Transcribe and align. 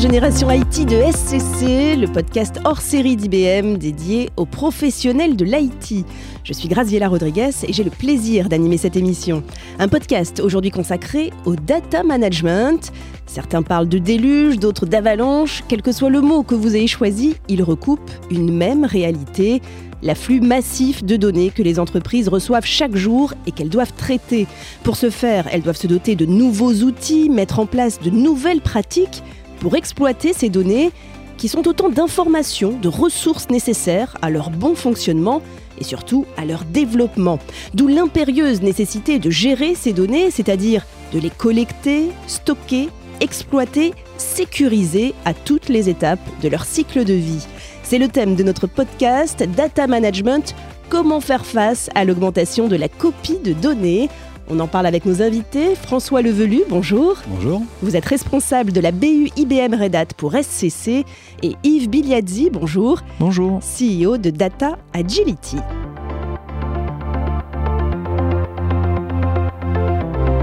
Génération 0.00 0.50
IT 0.50 0.88
de 0.88 0.96
SCC, 1.12 1.94
le 1.94 2.06
podcast 2.06 2.58
hors 2.64 2.80
série 2.80 3.16
d'IBM 3.16 3.76
dédié 3.76 4.30
aux 4.38 4.46
professionnels 4.46 5.36
de 5.36 5.44
l'IT. 5.44 6.06
Je 6.42 6.54
suis 6.54 6.68
Graziella 6.68 7.06
Rodriguez 7.06 7.50
et 7.68 7.74
j'ai 7.74 7.84
le 7.84 7.90
plaisir 7.90 8.48
d'animer 8.48 8.78
cette 8.78 8.96
émission. 8.96 9.42
Un 9.78 9.88
podcast 9.88 10.40
aujourd'hui 10.40 10.70
consacré 10.70 11.34
au 11.44 11.54
data 11.54 12.02
management. 12.02 12.92
Certains 13.26 13.60
parlent 13.60 13.90
de 13.90 13.98
déluge, 13.98 14.58
d'autres 14.58 14.86
d'avalanche. 14.86 15.64
Quel 15.68 15.82
que 15.82 15.92
soit 15.92 16.08
le 16.08 16.22
mot 16.22 16.44
que 16.44 16.54
vous 16.54 16.76
ayez 16.76 16.86
choisi, 16.86 17.36
il 17.48 17.62
recoupe 17.62 18.10
une 18.30 18.56
même 18.56 18.86
réalité 18.86 19.60
l'afflux 20.02 20.40
massif 20.40 21.04
de 21.04 21.16
données 21.16 21.50
que 21.50 21.62
les 21.62 21.78
entreprises 21.78 22.28
reçoivent 22.28 22.64
chaque 22.64 22.96
jour 22.96 23.34
et 23.46 23.52
qu'elles 23.52 23.68
doivent 23.68 23.92
traiter. 23.92 24.46
Pour 24.82 24.96
ce 24.96 25.10
faire, 25.10 25.46
elles 25.52 25.60
doivent 25.60 25.76
se 25.76 25.86
doter 25.86 26.16
de 26.16 26.24
nouveaux 26.24 26.72
outils, 26.72 27.28
mettre 27.28 27.58
en 27.58 27.66
place 27.66 28.00
de 28.00 28.08
nouvelles 28.08 28.62
pratiques 28.62 29.22
pour 29.60 29.76
exploiter 29.76 30.32
ces 30.32 30.48
données 30.48 30.90
qui 31.36 31.48
sont 31.48 31.68
autant 31.68 31.88
d'informations, 31.88 32.72
de 32.72 32.88
ressources 32.88 33.48
nécessaires 33.48 34.16
à 34.20 34.28
leur 34.28 34.50
bon 34.50 34.74
fonctionnement 34.74 35.40
et 35.78 35.84
surtout 35.84 36.26
à 36.36 36.44
leur 36.44 36.64
développement. 36.64 37.38
D'où 37.72 37.88
l'impérieuse 37.88 38.60
nécessité 38.60 39.18
de 39.18 39.30
gérer 39.30 39.74
ces 39.74 39.92
données, 39.92 40.30
c'est-à-dire 40.30 40.84
de 41.12 41.18
les 41.18 41.30
collecter, 41.30 42.10
stocker, 42.26 42.88
exploiter, 43.20 43.94
sécuriser 44.18 45.14
à 45.24 45.32
toutes 45.32 45.68
les 45.68 45.88
étapes 45.88 46.20
de 46.42 46.48
leur 46.48 46.64
cycle 46.64 47.04
de 47.04 47.14
vie. 47.14 47.46
C'est 47.82 47.98
le 47.98 48.08
thème 48.08 48.36
de 48.36 48.42
notre 48.42 48.66
podcast 48.66 49.42
Data 49.56 49.86
Management, 49.86 50.54
comment 50.90 51.20
faire 51.20 51.46
face 51.46 51.88
à 51.94 52.04
l'augmentation 52.04 52.68
de 52.68 52.76
la 52.76 52.88
copie 52.88 53.38
de 53.38 53.52
données. 53.52 54.08
On 54.52 54.58
en 54.58 54.66
parle 54.66 54.86
avec 54.86 55.06
nos 55.06 55.22
invités. 55.22 55.76
François 55.76 56.22
Levelu, 56.22 56.62
bonjour. 56.68 57.18
Bonjour. 57.28 57.62
Vous 57.82 57.94
êtes 57.94 58.04
responsable 58.04 58.72
de 58.72 58.80
la 58.80 58.90
BU 58.90 59.30
IBM 59.36 59.80
Red 59.80 59.94
Hat 59.94 60.06
pour 60.16 60.32
SCC. 60.32 61.04
Et 61.44 61.54
Yves 61.62 61.88
Biliadzi, 61.88 62.50
bonjour. 62.50 63.00
Bonjour. 63.20 63.60
CEO 63.60 64.16
de 64.18 64.30
Data 64.30 64.76
Agility. 64.92 65.58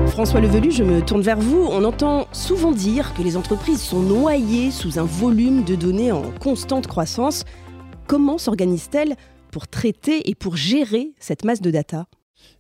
François 0.07 0.39
Levelu, 0.39 0.71
je 0.71 0.83
me 0.85 1.01
tourne 1.01 1.21
vers 1.21 1.41
vous. 1.41 1.67
On 1.69 1.83
entend 1.83 2.27
souvent 2.31 2.71
dire 2.71 3.13
que 3.13 3.21
les 3.21 3.35
entreprises 3.35 3.81
sont 3.81 3.99
noyées 3.99 4.71
sous 4.71 4.99
un 4.99 5.03
volume 5.03 5.65
de 5.65 5.75
données 5.75 6.13
en 6.13 6.31
constante 6.39 6.87
croissance. 6.87 7.43
Comment 8.07 8.37
s'organisent-elles 8.37 9.17
pour 9.51 9.67
traiter 9.67 10.29
et 10.29 10.33
pour 10.33 10.55
gérer 10.55 11.11
cette 11.19 11.43
masse 11.43 11.59
de 11.59 11.71
data? 11.71 12.05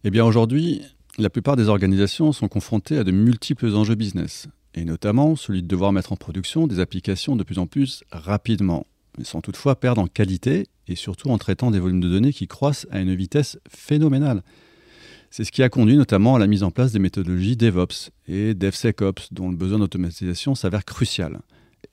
Eh 0.03 0.09
bien 0.09 0.25
aujourd'hui, 0.25 0.81
la 1.17 1.29
plupart 1.29 1.55
des 1.55 1.67
organisations 1.67 2.31
sont 2.31 2.47
confrontées 2.47 2.97
à 2.97 3.03
de 3.03 3.11
multiples 3.11 3.73
enjeux 3.75 3.95
business, 3.95 4.47
et 4.75 4.85
notamment 4.85 5.35
celui 5.35 5.63
de 5.63 5.67
devoir 5.67 5.91
mettre 5.91 6.13
en 6.13 6.15
production 6.15 6.67
des 6.67 6.79
applications 6.79 7.35
de 7.35 7.43
plus 7.43 7.57
en 7.57 7.65
plus 7.65 8.03
rapidement, 8.11 8.85
sans 9.23 9.41
toutefois 9.41 9.79
perdre 9.79 10.01
en 10.01 10.07
qualité 10.07 10.67
et 10.87 10.95
surtout 10.95 11.29
en 11.29 11.37
traitant 11.37 11.71
des 11.71 11.79
volumes 11.79 12.01
de 12.01 12.09
données 12.09 12.33
qui 12.33 12.47
croissent 12.47 12.87
à 12.91 12.99
une 12.99 13.15
vitesse 13.15 13.57
phénoménale. 13.67 14.43
C'est 15.31 15.43
ce 15.43 15.51
qui 15.51 15.63
a 15.63 15.69
conduit 15.69 15.97
notamment 15.97 16.35
à 16.35 16.39
la 16.39 16.47
mise 16.47 16.63
en 16.63 16.71
place 16.71 16.91
des 16.91 16.99
méthodologies 16.99 17.57
DevOps 17.57 18.11
et 18.27 18.53
DevSecOps, 18.53 19.33
dont 19.33 19.49
le 19.49 19.57
besoin 19.57 19.79
d'automatisation 19.79 20.55
s'avère 20.55 20.85
crucial, 20.85 21.39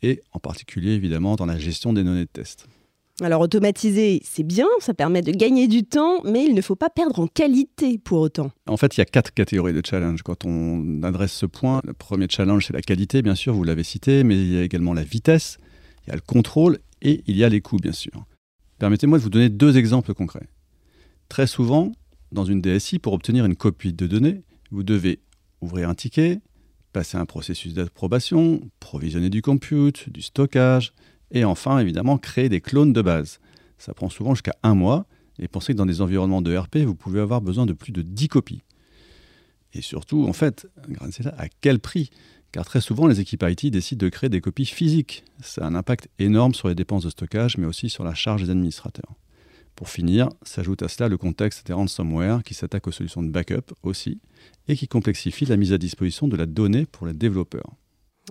et 0.03 0.23
en 0.33 0.39
particulier 0.39 0.93
évidemment 0.93 1.37
dans 1.37 1.47
la 1.47 1.59
gestion 1.59 1.93
des 1.93 2.05
données 2.05 2.27
de 2.27 2.31
test. 2.31 2.69
Alors 3.21 3.43
automatiser, 3.43 4.21
c'est 4.25 4.43
bien, 4.43 4.67
ça 4.81 4.93
permet 4.93 5.23
de 5.23 5.31
gagner 5.31 5.69
du 5.69 5.85
temps, 5.85 6.21
mais 6.25 6.45
il 6.45 6.55
ne 6.55 6.61
faut 6.61 6.75
pas 6.75 6.91
perdre 6.91 7.21
en 7.21 7.29
qualité 7.29 7.97
pour 7.97 8.19
autant. 8.19 8.51
En 8.67 8.77
fait, 8.77 8.97
il 8.97 9.01
y 9.01 9.03
a 9.03 9.05
quatre 9.05 9.33
catégories 9.33 9.73
de 9.73 9.83
challenge 9.85 10.23
quand 10.23 10.45
on 10.45 11.01
adresse 11.05 11.33
ce 11.33 11.47
point. 11.47 11.81
Le 11.85 11.93
premier 11.93 12.27
challenge, 12.29 12.67
c'est 12.67 12.73
la 12.73 12.83
qualité, 12.83 13.23
bien 13.23 13.37
sûr, 13.37 13.55
vous 13.55 13.63
l'avez 13.63 13.85
cité, 13.85 14.25
mais 14.25 14.35
il 14.35 14.53
y 14.53 14.59
a 14.59 14.63
également 14.63 14.95
la 14.95 15.05
vitesse, 15.05 15.59
il 16.05 16.11
y 16.11 16.13
a 16.13 16.17
le 16.17 16.23
contrôle 16.23 16.79
et 17.03 17.23
il 17.29 17.37
y 17.37 17.45
a 17.45 17.49
les 17.49 17.61
coûts, 17.61 17.77
bien 17.77 17.93
sûr. 17.93 18.25
Permettez-moi 18.81 19.19
de 19.19 19.23
vous 19.23 19.31
donner 19.31 19.49
deux 19.49 19.77
exemples 19.77 20.13
concrets. 20.13 20.49
Très 21.29 21.47
souvent, 21.47 21.93
dans 22.33 22.45
une 22.45 22.61
DSI, 22.61 22.99
pour 22.99 23.13
obtenir 23.13 23.45
une 23.45 23.55
copie 23.55 23.93
de 23.93 24.09
données, 24.09 24.43
vous 24.73 24.83
devez 24.83 25.21
ouvrir 25.61 25.89
un 25.89 25.95
ticket, 25.95 26.41
passer 26.93 27.17
un 27.17 27.27
processus 27.27 27.75
d'approbation, 27.75 28.61
provisionner 28.81 29.31
du 29.31 29.41
compute, 29.41 30.11
du 30.11 30.21
stockage, 30.21 30.93
et 31.35 31.45
enfin, 31.45 31.79
évidemment, 31.79 32.17
créer 32.17 32.49
des 32.49 32.61
clones 32.61 32.93
de 32.93 33.03
base. 33.03 33.41
Ça 33.77 33.93
prend 33.93 34.09
souvent 34.09 34.35
jusqu'à 34.35 34.55
un 34.63 34.75
mois, 34.75 35.07
et 35.39 35.49
pensez 35.49 35.73
que 35.73 35.79
dans 35.79 35.85
des 35.85 36.01
environnements 36.01 36.41
de 36.41 36.57
RP, 36.57 36.79
vous 36.79 36.95
pouvez 36.95 37.21
avoir 37.21 37.43
besoin 37.43 37.67
de 37.67 37.73
plus 37.73 37.93
de 37.93 38.03
10 38.03 38.29
copies. 38.29 38.63
Et 39.75 39.83
surtout, 39.83 40.25
en 40.29 40.33
fait, 40.33 40.69
à 41.37 41.49
quel 41.61 41.81
prix? 41.81 42.11
Car 42.53 42.65
très 42.65 42.81
souvent, 42.81 43.09
les 43.09 43.19
équipes 43.19 43.45
IT 43.49 43.67
décident 43.67 44.07
de 44.07 44.09
créer 44.09 44.31
des 44.31 44.41
copies 44.41 44.65
physiques. 44.65 45.25
Ça 45.43 45.65
a 45.65 45.67
un 45.67 45.75
impact 45.75 46.09
énorme 46.21 46.55
sur 46.55 46.69
les 46.69 46.77
dépenses 46.77 47.03
de 47.03 47.11
stockage, 47.11 47.59
mais 47.59 47.67
aussi 47.67 47.91
sur 47.91 48.05
la 48.05 48.15
charge 48.15 48.45
des 48.45 48.51
administrateurs. 48.51 49.17
Pour 49.75 49.89
finir, 49.89 50.29
s'ajoute 50.45 50.85
à 50.85 50.89
cela 50.89 51.09
le 51.09 51.19
contexte 51.19 51.67
des 51.67 51.73
ransomware 51.73 52.45
qui 52.45 52.55
s'attaque 52.55 52.87
aux 52.87 52.93
solutions 52.93 53.25
de 53.25 53.31
backup 53.31 53.75
aussi, 53.83 54.21
et 54.69 54.77
qui 54.77 54.87
complexifie 54.87 55.47
la 55.47 55.57
mise 55.57 55.73
à 55.73 55.79
disposition 55.79 56.29
de 56.29 56.37
la 56.37 56.47
donnée 56.47 56.87
pour 56.87 57.09
les 57.09 57.13
développeurs. 57.13 57.75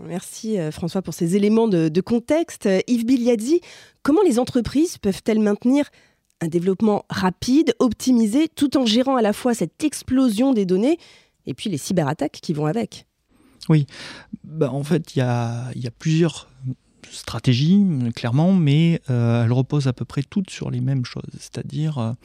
Merci 0.01 0.59
euh, 0.59 0.71
François 0.71 1.01
pour 1.01 1.13
ces 1.13 1.35
éléments 1.35 1.67
de, 1.67 2.01
contexte. 2.01 2.65
Euh, 2.65 2.79
Yves 2.87 3.05
Biliadzi, 3.05 3.61
comment 4.01 4.21
les 4.23 4.39
entreprises 4.39 4.97
peuvent-elles 4.97 5.39
maintenir 5.39 5.89
un 6.41 6.47
développement 6.47 7.05
rapide, 7.09 7.75
optimisé, 7.79 8.47
tout 8.49 8.75
en 8.75 8.85
gérant 8.85 9.15
à 9.15 9.21
la 9.21 9.33
fois 9.33 9.53
cette 9.53 9.83
explosion 9.83 10.53
des 10.53 10.65
données 10.65 10.97
et 11.45 11.53
puis 11.53 11.69
les 11.69 11.77
cyberattaques 11.77 12.39
qui 12.41 12.53
vont 12.53 12.65
avec? 12.65 13.05
Oui, 13.69 13.85
bah, 14.43 14.71
en 14.71 14.83
fait, 14.83 15.15
il 15.15 15.19
y 15.19 15.21
a, 15.21 15.71
plusieurs 15.99 16.49
stratégies, 17.09 17.85
clairement, 18.15 18.53
mais 18.53 18.99
euh, 19.09 19.45
elles 19.45 19.53
reposent 19.53 19.87
à 19.87 19.93
peu 19.93 20.05
près 20.05 20.23
toutes 20.23 20.49
sur 20.49 20.71
les 20.71 20.81
mêmes 20.81 21.05
choses, 21.05 21.23
c'est-à-dire 21.33 22.15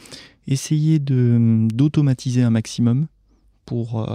essayer 0.46 0.98
d'automatiser 0.98 2.42
un 2.42 2.50
maximum 2.50 3.06
pour 3.66 4.08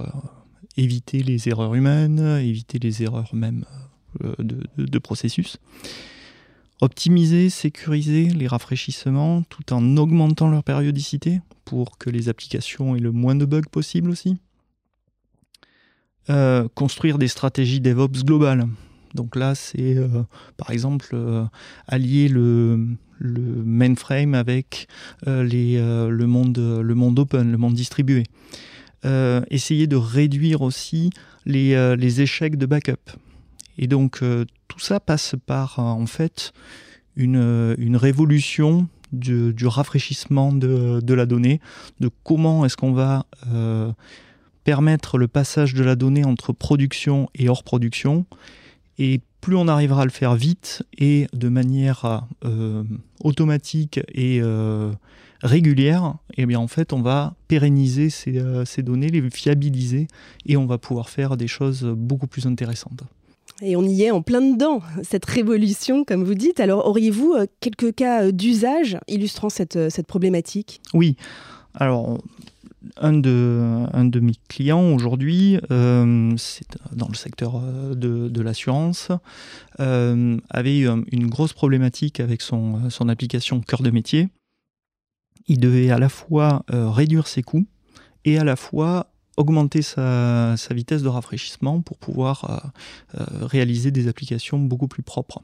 éviter 0.78 1.24
les 1.24 1.50
erreurs 1.50 1.76
humaines, 1.76 2.20
éviter 2.42 2.80
les 2.80 3.04
erreurs 3.04 3.34
même 3.34 3.66
euh, 4.24 4.34
de, 4.78 5.00
processus. 5.00 5.58
Optimiser, 6.82 7.50
sécuriser 7.50 8.26
les 8.26 8.48
rafraîchissements 8.48 9.42
tout 9.44 9.74
en 9.74 9.98
augmentant 9.98 10.50
leur 10.50 10.64
périodicité 10.64 11.42
pour 11.66 11.98
que 11.98 12.10
les 12.10 12.30
applications 12.30 12.96
aient 12.96 13.00
le 13.00 13.12
moins 13.12 13.36
de 13.36 13.46
bugs 13.46 13.62
possible 13.72 14.10
aussi. 14.10 14.38
Euh, 16.30 16.68
construire 16.76 17.18
des 17.18 17.28
stratégies 17.28 17.82
DevOps 17.82 18.24
globales. 18.24 18.68
Donc 19.16 19.36
là, 19.36 19.56
c'est 19.56 19.98
euh, 19.98 20.24
par 20.58 20.72
exemple 20.72 21.16
allier 21.88 22.28
le, 22.28 22.98
mainframe 23.20 24.36
avec 24.36 24.88
le, 25.26 26.26
monde, 26.26 26.58
le 26.58 26.96
monde 26.96 27.20
open, 27.20 27.52
le 27.52 27.58
monde 27.58 27.74
distribué. 27.74 28.24
Euh, 29.06 29.42
essayer 29.50 29.86
de 29.86 29.98
réduire 29.98 30.62
aussi 30.62 31.10
les, 31.46 31.74
euh, 31.74 31.96
les, 31.98 32.22
échecs 32.22 32.58
de 32.58 32.66
backup. 32.66 33.12
Et 33.78 33.88
donc 33.88 34.20
euh, 34.22 34.46
tout 34.70 34.80
ça 34.80 35.02
passe 35.02 35.36
par 35.46 35.80
en 35.80 36.06
fait 36.06 36.54
une, 37.18 37.98
révolution 37.98 38.88
du, 39.12 39.54
du, 39.54 39.68
rafraîchissement 39.68 40.54
de, 40.54 41.02
de, 41.02 41.14
la 41.14 41.26
donnée, 41.26 41.60
de 42.00 42.10
comment 42.24 42.66
est-ce 42.66 42.78
qu'on 42.78 42.94
va 42.94 43.26
permettre 44.64 45.18
le 45.18 45.28
passage 45.28 45.74
de 45.74 45.84
la 45.84 45.96
donnée 45.96 46.24
entre 46.24 46.54
production 46.54 47.30
et 47.36 47.50
hors 47.50 47.64
production. 47.64 48.26
Et 49.00 49.22
plus 49.42 49.56
on 49.56 49.68
arrivera 49.68 50.04
à 50.04 50.06
le 50.06 50.12
faire 50.12 50.36
vite 50.36 50.84
et 50.98 51.28
de 51.34 51.50
manière 51.50 52.26
automatique 53.22 54.00
et 54.14 54.42
régulière, 55.44 56.16
et 56.36 56.44
eh 56.44 56.46
bien 56.46 56.60
en 56.60 56.68
fait 56.68 56.94
on 56.94 57.02
va 57.02 57.36
pérenniser 57.48 58.10
euh, 58.28 58.66
ces, 58.66 58.82
données, 58.82 59.10
les 59.10 59.30
fiabiliser 59.30 60.08
et 60.46 60.58
on 60.58 60.66
va 60.66 60.78
pouvoir 60.78 61.10
faire 61.10 61.38
des 61.38 61.48
choses 61.48 61.84
beaucoup 61.84 62.28
plus 62.28 62.48
intéressantes. 62.48 63.04
Et 63.62 63.76
on 63.76 63.84
y 63.84 64.04
est 64.04 64.12
en 64.12 64.22
plein 64.22 64.42
dedans, 64.42 64.82
cette 65.04 65.26
révolution, 65.26 66.04
comme 66.06 66.24
vous 66.24 66.34
dites. 66.34 66.60
Alors, 66.60 66.88
auriez-vous 66.88 67.34
euh, 67.34 67.46
quelques 67.60 67.94
cas 67.94 68.24
euh, 68.24 68.32
d'usage 68.32 68.98
illustrant 69.08 69.50
cette, 69.50 69.90
cette 69.90 70.08
problématique? 70.08 70.82
Oui. 70.94 71.18
Alors, 71.76 72.18
un 72.98 73.14
de, 73.14 74.20
mes 74.20 74.34
clients 74.50 74.94
aujourd'hui, 74.94 75.58
c'est 75.70 76.68
dans 76.92 77.08
le 77.08 77.16
secteur 77.16 77.60
de, 77.60 78.28
de 78.28 78.42
l'assurance, 78.42 79.10
avait 79.78 80.80
eu 80.80 80.90
une 81.12 81.28
grosse 81.28 81.54
problématique 81.54 82.20
avec 82.20 82.42
son, 82.42 82.90
application 83.10 83.62
cœur 83.62 83.82
de 83.82 83.92
métier 83.92 84.30
il 85.48 85.60
devait 85.60 85.90
à 85.92 86.00
la 86.00 86.10
fois 86.10 86.64
euh, 86.72 86.90
réduire 86.90 87.28
ses 87.28 87.44
coûts 87.44 87.66
et 88.26 88.38
à 88.38 88.44
la 88.44 88.56
fois 88.56 89.08
augmenter 89.36 89.82
sa, 89.82 90.56
vitesse 90.72 91.02
de 91.02 91.08
rafraîchissement 91.08 91.82
pour 91.82 91.98
pouvoir 91.98 92.74
euh, 93.16 93.20
euh, 93.20 93.46
réaliser 93.46 93.92
des 93.92 94.08
applications 94.08 94.60
beaucoup 94.60 94.88
plus 94.88 95.04
propres. 95.04 95.42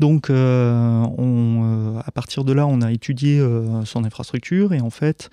Donc 0.00 0.26
on, 0.28 2.02
à 2.04 2.10
partir 2.10 2.44
de 2.44 2.52
là, 2.52 2.66
on 2.66 2.82
a 2.82 2.92
étudié 2.92 3.40
son 3.84 4.04
infrastructure 4.04 4.72
et 4.72 4.80
en 4.80 4.90
fait, 4.90 5.30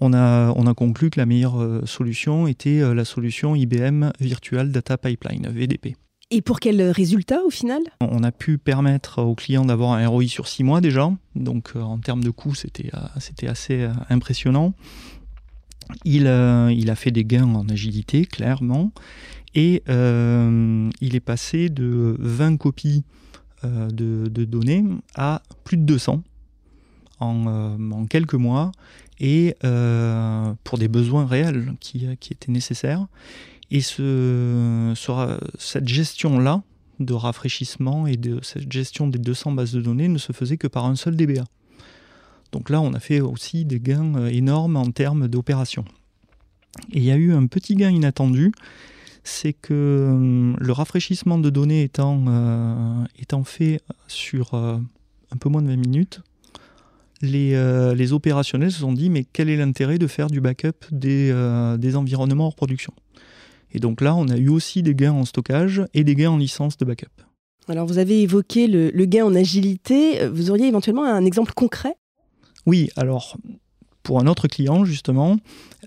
on 0.00 0.12
a, 0.12 0.52
on 0.56 0.66
a 0.66 0.74
conclu 0.74 1.10
que 1.10 1.20
la 1.20 1.26
meilleure 1.26 1.82
solution 1.84 2.46
était 2.46 2.94
la 2.94 3.04
solution 3.04 3.54
IBM 3.54 4.10
Virtual 4.20 4.70
Data 4.70 4.96
Pipeline, 4.96 5.48
VDP. 5.48 5.96
Et 6.30 6.40
pour 6.40 6.60
quel 6.60 6.80
résultat 6.90 7.42
au 7.44 7.50
final? 7.50 7.82
On 8.00 8.22
a 8.22 8.32
pu 8.32 8.56
permettre 8.56 9.22
aux 9.22 9.34
clients 9.34 9.66
d'avoir 9.66 9.92
un 9.92 10.06
ROI 10.08 10.28
sur 10.28 10.48
six 10.48 10.64
mois 10.64 10.80
déjà, 10.80 11.12
donc 11.34 11.72
en 11.76 11.98
termes 11.98 12.24
de 12.24 12.30
coûts 12.30 12.54
c'était 12.54 12.90
assez 13.46 13.86
impressionnant. 14.08 14.72
Il, 16.04 16.22
il, 16.22 16.90
a 16.90 16.94
fait 16.94 17.10
des 17.10 17.24
gains 17.24 17.52
en 17.52 17.68
agilité 17.68 18.24
clairement 18.24 18.92
et 19.54 19.82
il 19.86 21.14
est 21.14 21.20
passé 21.20 21.68
de 21.68 22.16
20 22.18 22.56
copies 22.56 23.04
de, 23.62 24.28
de, 24.28 24.44
données 24.44 24.84
à 25.14 25.42
plus 25.64 25.76
de 25.76 25.84
200 25.84 26.22
euh, 27.22 27.24
en, 27.92 28.06
quelques 28.06 28.34
mois 28.34 28.72
et 29.22 29.54
euh, 29.62 30.52
pour 30.64 30.78
des 30.78 30.88
besoins 30.88 31.24
réels 31.24 31.74
qui, 31.80 32.06
étaient 32.06 32.52
nécessaires. 32.52 33.06
Et 33.70 33.80
ce, 33.80 34.92
cette 35.58 35.88
gestion-là 35.88 36.62
de 36.98 37.14
rafraîchissement 37.14 38.06
et 38.06 38.16
de 38.16 38.40
cette 38.42 38.70
gestion 38.70 39.06
des 39.06 39.18
200 39.18 39.52
bases 39.52 39.72
de 39.72 39.80
données 39.80 40.08
ne 40.08 40.18
se 40.18 40.32
faisait 40.32 40.56
que 40.56 40.66
par 40.66 40.86
un 40.86 40.96
seul 40.96 41.16
DBA. 41.16 41.44
Donc 42.50 42.68
là, 42.68 42.82
on 42.82 42.92
a 42.92 43.00
fait 43.00 43.20
aussi 43.20 43.64
des 43.64 43.80
gains 43.80 44.14
euh, 44.16 44.26
énormes 44.26 44.76
en 44.76 44.90
termes 44.90 45.28
d'opération. 45.28 45.84
Et 46.90 46.98
il 46.98 47.04
y 47.04 47.12
a 47.12 47.16
eu 47.16 47.32
un 47.32 47.46
petit 47.46 47.76
gain 47.76 47.90
inattendu, 47.90 48.52
c'est 49.24 49.52
que 49.52 50.54
le 50.58 50.72
rafraîchissement 50.72 51.38
de 51.38 51.48
données 51.48 51.82
étant, 51.82 53.04
étant 53.18 53.44
fait 53.44 53.80
sur 54.08 54.54
un 54.54 55.36
peu 55.38 55.50
moins 55.50 55.60
de 55.60 55.68
20 55.68 55.76
minutes, 55.76 56.22
euh, 57.24 57.94
les, 57.94 58.12
opérationnels 58.12 58.72
se 58.72 58.80
sont 58.80 58.92
dit 58.92 59.08
mais 59.10 59.24
quel 59.24 59.48
est 59.48 59.56
l'intérêt 59.56 59.98
de 59.98 60.06
faire 60.06 60.28
du 60.28 60.40
backup 60.40 60.86
des, 60.90 61.30
euh, 61.30 61.76
des, 61.76 61.96
environnements 61.96 62.46
hors 62.46 62.54
production? 62.54 62.92
Et 63.72 63.78
donc 63.78 64.00
là, 64.00 64.14
on 64.14 64.28
a 64.28 64.36
eu 64.36 64.48
aussi 64.48 64.82
des 64.82 64.94
gains 64.94 65.12
en 65.12 65.24
stockage 65.24 65.82
et 65.94 66.04
des 66.04 66.14
gains 66.14 66.30
en 66.30 66.36
licence 66.36 66.76
de 66.76 66.84
backup. 66.84 67.06
Alors 67.68 67.86
vous 67.86 67.98
avez 67.98 68.22
évoqué 68.22 68.66
le, 68.66 69.04
gain 69.04 69.24
en 69.24 69.34
agilité, 69.34 70.26
vous 70.28 70.50
auriez 70.50 70.66
éventuellement 70.66 71.04
un 71.04 71.24
exemple 71.24 71.52
concret? 71.54 71.94
Oui, 72.66 72.90
alors 72.96 73.36
pour 74.02 74.18
un 74.18 74.26
autre 74.26 74.48
client 74.48 74.84
justement, 74.84 75.36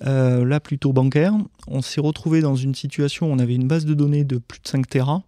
euh, 0.06 0.46
là 0.46 0.62
plutôt 0.62 0.94
bancaire, 0.94 1.34
on 1.68 1.81
s'est 1.81 2.00
retrouvé 2.00 2.40
dans 2.40 2.56
une 2.56 2.74
situation 2.74 3.30
où 3.30 3.34
on 3.34 3.40
avait 3.40 3.56
une 3.56 3.68
base 3.68 3.86
de 3.86 3.94
données 3.94 4.24
de 4.24 4.38
plus 4.38 4.62
de 4.62 4.68
5 4.68 4.88
Tera 4.88 5.24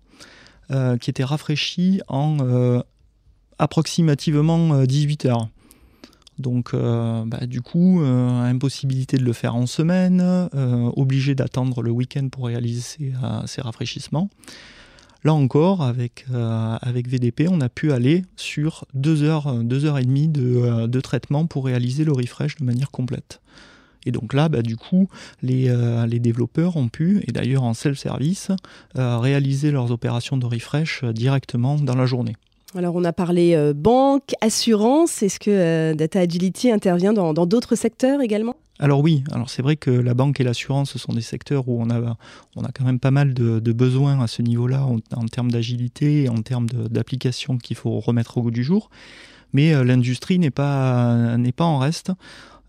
qui 1.00 1.10
était 1.10 1.24
rafraîchie 1.24 2.02
en 2.10 2.82
approximativement 3.58 4.84
18 4.84 5.26
heures. 5.26 5.48
Donc, 6.40 6.74
euh, 6.74 7.24
bah, 7.26 7.46
du 7.48 7.62
coup, 7.62 8.02
euh, 8.02 8.44
impossibilité 8.44 9.18
de 9.18 9.24
le 9.24 9.34
faire 9.34 9.56
en 9.56 9.66
semaine, 9.66 10.22
euh, 10.22 10.92
obligé 10.96 11.34
d'attendre 11.36 11.82
le 11.82 11.92
week-end 11.92 12.30
pour 12.30 12.46
réaliser 12.46 12.82
ces, 12.82 13.62
rafraîchissements. 13.62 14.30
Là 15.24 15.34
encore, 15.34 15.82
avec, 15.82 16.26
VDP, 16.30 17.48
on 17.50 17.60
a 17.60 17.70
pu 17.70 17.92
aller 17.92 18.24
sur 18.36 18.86
deux 18.94 19.24
heures, 19.24 19.64
deux 19.64 19.86
heures 19.86 19.98
et 19.98 20.06
demie 20.06 20.28
de, 20.28 20.86
de 20.86 21.02
traitement 21.02 21.48
pour 21.48 21.66
réaliser 21.66 22.06
le 22.06 22.12
refresh 22.14 22.56
de 22.58 22.64
manière 22.64 22.92
complète. 22.92 23.42
Et 24.06 24.12
donc 24.12 24.34
là, 24.34 24.48
bah, 24.48 24.62
du 24.62 24.78
coup, 24.78 25.10
les, 25.42 25.76
les, 26.08 26.20
développeurs 26.20 26.78
ont 26.78 26.88
pu, 26.88 27.24
et 27.28 27.32
d'ailleurs 27.32 27.64
en 27.64 27.74
self-service, 27.74 28.52
réaliser 28.96 29.72
leurs 29.72 29.92
opérations 29.92 30.38
de 30.38 30.46
refresh 30.46 31.04
directement 31.04 31.76
dans 31.78 31.96
la 31.96 32.06
journée. 32.06 32.36
Alors 32.76 32.96
on 32.96 33.04
a 33.06 33.14
parlé 33.14 33.56
euh, 33.56 33.74
banque, 33.74 34.34
assurance. 34.42 35.24
Est-ce 35.24 35.40
que 35.40 35.52
euh, 35.52 35.94
Data 35.94 36.20
Agility 36.20 36.70
intervient 36.70 37.14
dans 37.14 37.34
d'autres 37.46 37.76
secteurs 37.76 38.22
également? 38.22 38.56
Alors 38.80 39.00
oui, 39.00 39.24
alors 39.32 39.50
c'est 39.50 39.62
vrai 39.62 39.76
que 39.76 39.90
la 39.90 40.14
banque 40.14 40.40
et 40.40 40.44
l'assurance, 40.44 40.92
ce 40.92 41.00
sont 41.00 41.14
des 41.14 41.22
secteurs 41.22 41.68
où 41.68 41.82
on 41.82 41.90
a, 41.90 42.18
quand 42.74 42.84
même 42.84 43.00
pas 43.00 43.10
mal 43.10 43.34
de, 43.34 43.72
besoins 43.72 44.22
à 44.22 44.28
ce 44.28 44.44
niveau-là 44.44 44.86
en, 44.86 45.26
termes 45.26 45.50
d'agilité 45.50 46.24
et 46.24 46.30
en 46.30 46.44
termes 46.44 46.68
d'applications 46.68 47.58
qu'il 47.58 47.76
faut 47.76 48.00
remettre 48.00 48.38
au 48.38 48.44
goût 48.44 48.52
du 48.52 48.64
jour. 48.64 48.92
Mais 49.54 49.74
euh, 49.74 49.84
l'industrie 49.84 50.38
n'est 50.38 50.52
pas, 50.52 51.38
en 51.60 51.78
reste. 51.80 52.12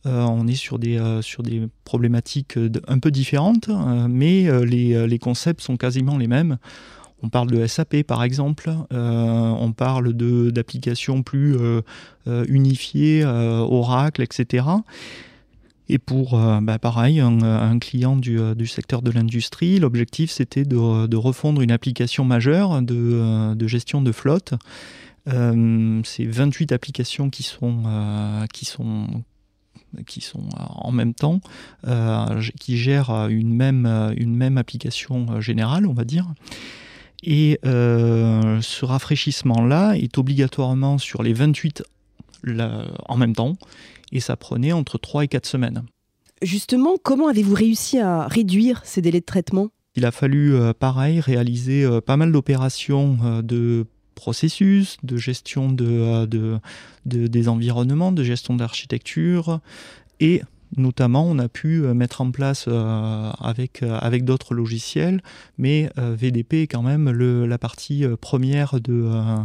on 0.07 0.47
est 0.47 0.55
sur 0.55 0.79
des, 0.79 0.99
sur 1.21 1.43
des 1.43 1.69
problématiques 1.85 2.59
un 2.87 2.99
peu 3.01 3.11
différentes, 3.11 3.69
mais 4.09 4.49
les, 4.65 5.07
les, 5.07 5.19
concepts 5.19 5.61
sont 5.61 5.77
quasiment 5.77 6.17
les 6.17 6.29
mêmes. 6.29 6.57
On 7.23 7.29
parle 7.31 7.51
de 7.51 7.67
SAP 7.67 8.03
par 8.05 8.23
exemple, 8.23 8.71
euh, 8.93 9.49
on 9.59 9.73
parle 9.73 10.13
d'applications 10.13 11.23
plus 11.23 11.57
euh, 11.57 11.83
euh, 12.29 12.45
unifiées, 12.49 13.25
Oracle, 13.25 14.23
etc. 14.23 14.67
Et 15.91 15.99
pour, 15.99 16.39
bah, 16.61 16.79
pareil, 16.79 17.19
un, 17.19 17.79
client 17.79 18.17
du, 18.17 18.67
secteur 18.67 19.01
de 19.01 19.11
l'industrie, 19.11 19.79
l'objectif 19.79 20.31
c'était 20.31 20.65
de, 20.65 21.17
refondre 21.17 21.63
une 21.63 21.73
application 21.73 22.25
majeure 22.25 22.83
de, 22.83 23.67
gestion 23.67 24.03
de 24.03 24.13
flotte. 24.13 24.53
C'est 25.27 26.25
28 26.25 26.73
applications 26.73 27.31
qui 27.31 27.43
sont, 27.43 27.83
en 30.59 30.93
même 30.93 31.15
temps, 31.15 31.41
qui 32.61 32.77
gèrent 32.77 33.29
une 33.29 33.55
même 33.55 34.59
application 34.59 35.41
générale, 35.41 35.87
on 35.87 35.95
va 35.95 36.05
dire. 36.05 36.27
Et 37.23 37.59
euh, 37.65 38.61
ce 38.61 38.85
rafraîchissement-là 38.85 39.95
est 39.95 40.19
obligatoirement 40.19 40.99
sur 40.99 41.23
les 41.23 41.33
28 41.33 41.83
en 43.09 43.17
même 43.17 43.35
temps, 43.35 43.57
et 44.13 44.21
ça 44.21 44.37
prenait 44.37 44.73
entre 44.73 44.97
3 44.97 45.25
et 45.25 45.29
4 45.29 45.45
semaines. 45.45 45.83
Justement, 46.41 46.95
comment 47.03 47.27
avez-vous 47.27 47.55
réussi 47.55 47.99
à 47.99 48.29
réduire 48.29 48.81
ces 48.85 49.03
délais 49.03 49.21
de 49.21 49.25
traitement? 49.25 49.71
Il 49.97 50.07
a 50.07 50.13
fallu, 50.13 50.55
euh, 50.55 50.73
pareil, 50.73 51.19
réaliser 51.19 51.85
euh, 51.85 52.01
pas 52.01 52.17
mal 52.17 52.31
d'opérations 52.31 53.19
de 53.43 53.87
processus, 54.15 54.99
de 55.03 55.17
gestion 55.17 55.73
de, 55.73 56.61
des 57.05 57.49
environnements, 57.49 58.13
de 58.13 58.23
gestion 58.23 58.55
d'architecture, 58.55 59.61
et 60.21 60.43
Notamment, 60.77 61.25
on 61.25 61.39
a 61.39 61.49
pu 61.49 61.83
euh, 61.83 61.95
mettre 61.95 62.21
en 62.21 62.31
place 62.31 62.67
euh, 62.69 63.31
avec, 63.41 63.83
euh, 63.83 63.99
avec 64.01 64.25
d'autres 64.25 64.55
logiciels, 64.55 65.23
mais 65.57 65.91
VDP 65.97 66.63
est 66.63 66.67
quand 66.67 66.83
même 66.83 67.11
la 67.11 67.59
partie 67.59 68.05
première 68.21 68.81
de, 68.81 69.45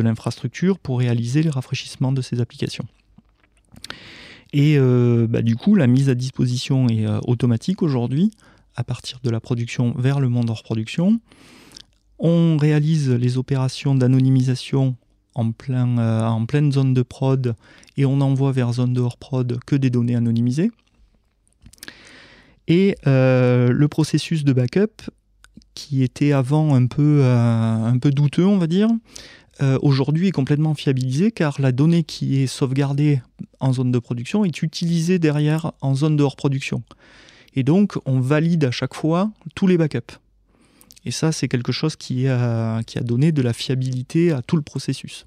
l'infrastructure 0.00 0.78
pour 0.78 0.98
réaliser 0.98 1.42
les 1.42 1.50
rafraîchissements 1.50 2.12
de 2.12 2.22
ces 2.22 2.40
applications. 2.40 2.86
Et 4.52 4.78
bah, 5.28 5.42
du 5.42 5.56
coup, 5.56 5.74
la 5.74 5.86
mise 5.86 6.08
à 6.08 6.14
disposition 6.14 6.88
est 6.88 7.06
automatique 7.26 7.82
aujourd'hui, 7.82 8.30
à 8.76 8.84
partir 8.84 9.20
de 9.22 9.30
la 9.30 9.40
production 9.40 9.94
vers 9.96 10.20
le 10.20 10.28
monde 10.28 10.50
hors 10.50 10.62
production. 10.62 11.20
On 12.18 12.56
réalise 12.56 13.10
les 13.10 13.38
opérations 13.38 13.94
d'anonymisation 13.94 14.96
en, 15.34 15.52
plein, 15.52 15.98
euh, 15.98 16.22
en 16.22 16.46
pleine 16.46 16.72
zone 16.72 16.94
de 16.94 17.02
prod 17.02 17.54
et 17.96 18.04
on 18.04 18.20
envoie 18.20 18.52
vers 18.52 18.72
zone 18.72 18.92
de 18.92 19.00
hors 19.00 19.16
prod 19.16 19.58
que 19.66 19.76
des 19.76 19.90
données 19.90 20.16
anonymisées. 20.16 20.70
Et 22.66 22.96
euh, 23.06 23.70
le 23.70 23.88
processus 23.88 24.44
de 24.44 24.52
backup, 24.52 25.02
qui 25.74 26.02
était 26.02 26.32
avant 26.32 26.74
un 26.74 26.86
peu, 26.86 27.20
euh, 27.22 27.84
un 27.84 27.98
peu 27.98 28.10
douteux, 28.10 28.46
on 28.46 28.58
va 28.58 28.66
dire, 28.66 28.88
aujourd'hui 29.82 30.28
est 30.28 30.32
complètement 30.32 30.74
fiabilisé 30.74 31.30
car 31.30 31.60
la 31.60 31.70
donnée 31.70 32.02
qui 32.02 32.42
est 32.42 32.48
sauvegardée 32.48 33.22
en 33.60 33.72
zone 33.72 33.92
de 33.92 33.98
production 34.00 34.44
est 34.44 34.62
utilisée 34.62 35.20
derrière 35.20 35.72
en 35.80 35.94
zone 35.94 36.16
de 36.16 36.24
hors 36.24 36.34
production. 36.34 36.82
Et 37.54 37.62
donc, 37.62 37.96
on 38.04 38.18
valide 38.18 38.64
à 38.64 38.72
chaque 38.72 38.94
fois 38.94 39.30
tous 39.54 39.68
les 39.68 39.78
backups. 39.78 40.18
Et 41.06 41.10
ça, 41.10 41.32
c'est 41.32 41.48
quelque 41.48 41.72
chose 41.72 41.96
qui 41.96 42.28
a, 42.28 42.82
qui 42.84 42.98
a 42.98 43.02
donné 43.02 43.32
de 43.32 43.42
la 43.42 43.52
fiabilité 43.52 44.32
à 44.32 44.42
tout 44.42 44.56
le 44.56 44.62
processus. 44.62 45.26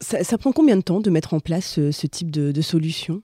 Ça, 0.00 0.38
prend 0.38 0.52
combien 0.52 0.76
de 0.76 0.82
temps 0.82 1.00
de 1.00 1.10
mettre 1.10 1.34
en 1.34 1.40
place 1.40 1.74
ce, 1.90 2.06
type 2.06 2.30
de, 2.30 2.60
solution? 2.60 3.22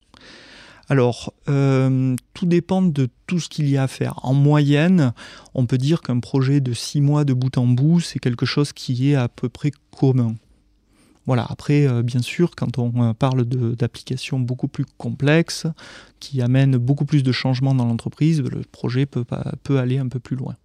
Alors, 0.89 1.33
euh, 1.49 2.17
tout 2.35 2.47
dépend 2.47 2.83
de 2.83 3.09
tout 3.27 3.39
ce 3.39 3.49
qu'il 3.49 3.69
y 3.69 3.77
a 3.77 3.85
à 3.85 3.89
faire. 3.89 4.19
En 4.23 4.35
moyenne, 4.35 5.13
on 5.55 5.67
peut 5.67 5.79
dire 5.79 6.01
qu'un 6.01 6.21
projet 6.21 6.61
de 6.61 6.73
six 6.73 7.01
mois 7.01 7.25
de 7.25 7.33
bout 7.33 7.57
en 7.59 7.67
bout, 7.67 8.01
c'est 8.01 8.19
quelque 8.19 8.47
chose 8.47 8.73
qui 8.73 9.11
est 9.11 9.15
à 9.15 9.29
peu 9.29 9.49
près 9.49 9.71
commun. 9.97 10.35
Voilà, 11.27 11.47
après, 11.49 11.87
euh, 11.87 12.03
bien 12.03 12.23
sûr, 12.23 12.57
quand 12.57 12.79
on 12.79 12.93
euh, 13.03 13.13
parle 13.13 13.45
d'applications 13.45 14.41
beaucoup 14.41 14.69
plus 14.69 14.87
complexes, 14.97 15.67
qui 16.19 16.41
amènent 16.41 16.77
beaucoup 16.77 17.05
plus 17.05 17.23
de 17.23 17.31
changements 17.31 17.75
dans 17.75 17.85
l'entreprise, 17.85 18.41
le 18.41 18.63
projet 18.73 19.07
peut, 19.07 19.25
peut 19.63 19.79
aller 19.79 19.99
un 19.99 20.09
peu 20.09 20.19
plus 20.19 20.37
loin. 20.37 20.57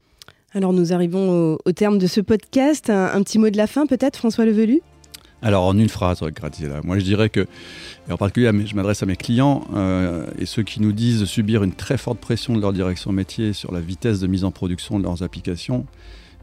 Alors 0.56 0.72
nous 0.72 0.94
arrivons 0.94 1.58
au, 1.66 1.72
terme 1.74 1.98
de 1.98 2.08
ce 2.08 2.22
podcast. 2.22 2.90
Un, 2.90 3.22
petit 3.24 3.40
mot 3.40 3.50
de 3.50 3.58
la 3.58 3.68
fin 3.68 3.86
peut-être, 3.86 4.16
François 4.16 4.46
Levelu? 4.46 4.80
Alors 5.42 5.66
en 5.66 5.78
une 5.78 5.90
phrase, 5.90 6.22
Graziella, 6.34 6.80
moi 6.82 6.98
je 6.98 7.04
dirais 7.04 7.30
que, 7.30 7.42
et 8.08 8.12
en 8.14 8.16
particulier 8.16 8.50
je 8.66 8.74
m'adresse 8.74 9.04
à 9.04 9.06
mes 9.06 9.18
clients 9.18 9.66
euh, 9.76 10.26
et 10.40 10.46
ceux 10.46 10.64
qui 10.64 10.82
nous 10.82 10.94
disent 10.94 11.26
subir 11.26 11.62
une 11.62 11.74
très 11.74 11.98
forte 11.98 12.20
pression 12.20 12.56
de 12.56 12.62
leur 12.62 12.72
direction 12.72 13.12
métier 13.12 13.52
sur 13.52 13.74
la 13.74 13.82
vitesse 13.82 14.22
de 14.22 14.28
mise 14.28 14.46
en 14.46 14.52
production 14.52 14.98
de 14.98 15.04
leurs 15.04 15.24
applications, 15.24 15.86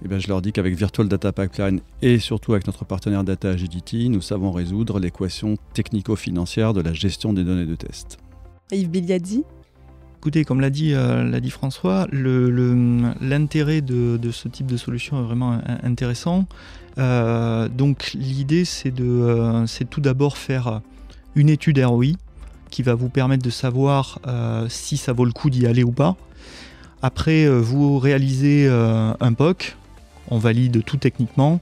eh 0.05 0.09
bien, 0.09 0.19
je 0.19 0.29
leur 0.29 0.43
dis 0.43 0.53
qu'avec 0.53 0.75
Virtual 0.75 1.09
Data 1.09 1.33
Pipeline 1.33 1.81
et 2.03 2.19
surtout 2.19 2.53
avec 2.53 2.67
notre 2.67 2.85
partenaire 2.85 3.25
Data 3.25 3.49
Agility, 3.49 4.11
nous 4.11 4.21
savons 4.21 4.53
résoudre 4.53 5.01
l'équation 5.01 5.57
technico-financière 5.73 6.75
de 6.75 6.83
la 6.83 6.93
gestion 6.93 7.33
des 7.33 7.45
données 7.45 7.67
de 7.67 7.77
test. 7.77 8.19
Yves 8.73 8.91
Biliadzi 8.91 9.45
Écoutez, 10.23 10.45
comme 10.45 10.61
l'a 10.61 10.71
dit, 10.71 10.95
dit 11.43 11.51
François, 11.51 12.07
l'intérêt 12.13 13.81
de, 13.81 14.31
ce 14.31 14.47
type 14.47 14.67
de 14.67 14.77
solution 14.77 15.19
est 15.19 15.25
vraiment 15.25 15.59
intéressant. 15.83 16.47
donc 16.97 18.13
l'idée, 18.15 18.65
c'est 18.65 18.93
de, 18.93 19.65
c'est 19.67 19.91
tout 19.91 20.01
d'abord 20.01 20.39
faire 20.39 20.81
une 21.35 21.49
étude 21.49 21.81
ROI 21.81 22.13
qui 22.71 22.85
va 22.85 22.95
vous 22.95 23.09
permettre 23.09 23.43
de 23.43 23.51
savoir 23.51 24.21
si 24.69 24.97
ça 24.97 25.13
vaut 25.13 25.25
le 25.25 25.33
coup 25.33 25.51
d'y 25.51 25.67
aller 25.67 25.83
ou 25.83 25.91
pas. 25.91 26.15
Après, 27.03 27.49
vous 27.49 27.99
réalisez 27.99 28.69
un 28.69 29.33
POC, 29.33 29.77
on 30.29 30.39
valide 30.39 30.85
tout 30.85 30.99
techniquement, 30.99 31.61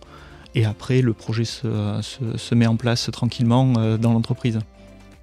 et 0.54 0.64
après, 0.64 1.00
le 1.00 1.12
projet 1.12 1.44
se, 1.44 2.54
met 2.54 2.66
en 2.66 2.76
place 2.76 3.08
tranquillement 3.12 3.74
euh, 3.78 3.96
dans 3.96 4.12
l'entreprise. 4.12 4.58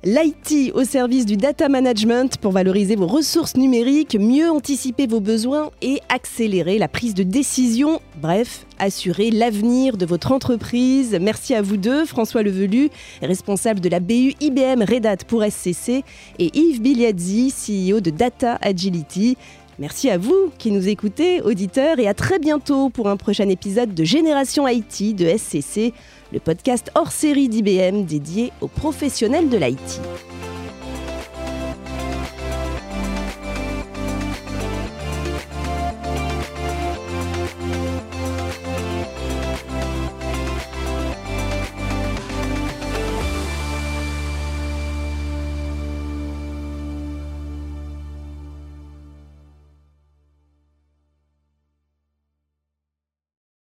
L'IT 0.04 0.74
au 0.76 0.84
service 0.84 1.26
du 1.26 1.38
data 1.38 1.70
management 1.70 2.38
pour 2.38 2.52
valoriser 2.52 2.96
vos 2.96 3.08
ressources 3.08 3.58
numériques, 3.58 4.16
mieux 4.16 4.48
anticiper 4.48 5.08
vos 5.08 5.20
besoins 5.20 5.72
et 5.82 6.02
accélérer 6.08 6.78
la 6.78 6.88
prise 6.88 7.16
de 7.16 7.24
décision. 7.24 8.00
Bref, 8.22 8.68
assurer 8.78 9.32
l'avenir 9.32 9.98
de 9.98 10.06
votre 10.06 10.32
entreprise. 10.32 11.18
Merci 11.20 11.56
à 11.56 11.64
vous 11.64 11.78
deux, 11.78 12.06
François 12.06 12.44
Levelu, 12.44 12.90
responsable 13.24 13.80
de 13.80 13.90
la 13.90 14.00
BU 14.00 14.36
IBM 14.40 14.84
Red 14.88 15.08
Hat 15.08 15.18
pour 15.28 15.44
SCC, 15.44 16.04
et 16.38 16.52
Yves 16.56 16.80
Biliadzi, 16.80 17.52
CEO 17.52 18.00
de 18.00 18.12
Data 18.12 18.60
Agility. 18.62 19.36
Merci 19.80 20.12
à 20.12 20.20
vous 20.20 20.52
qui 20.60 20.72
nous 20.72 20.88
écoutez, 20.88 21.42
auditeurs, 21.42 22.00
et 22.00 22.08
à 22.08 22.14
très 22.14 22.38
bientôt 22.38 22.90
pour 22.90 23.10
un 23.10 23.18
prochain 23.18 23.50
épisode 23.50 23.96
de 23.96 24.04
Génération 24.04 24.68
IT 24.68 25.16
de 25.16 25.28
SCC, 25.28 25.94
le 26.32 26.40
podcast 26.40 26.92
hors 26.96 27.12
série 27.12 27.48
d'IBM 27.48 28.04
dédié 28.04 28.52
aux 28.62 28.68
professionnels 28.68 29.50
de 29.50 29.58
l'IT. 29.58 30.02